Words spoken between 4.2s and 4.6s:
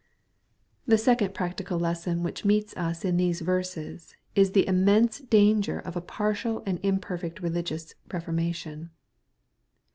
is